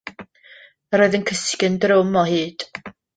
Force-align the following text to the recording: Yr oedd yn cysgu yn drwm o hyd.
Yr 0.97 1.03
oedd 1.05 1.17
yn 1.19 1.27
cysgu 1.31 1.67
yn 1.69 1.77
drwm 1.85 2.17
o 2.23 2.25
hyd. 2.31 2.67